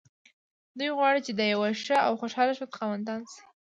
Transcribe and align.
دوی 0.77 0.89
غواړي 0.97 1.19
چې 1.25 1.31
د 1.35 1.41
يوه 1.53 1.69
ښه 1.83 1.97
او 2.07 2.13
خوشحاله 2.21 2.53
ژوند 2.57 2.75
خاوندان 2.79 3.21
شي. 3.31 3.41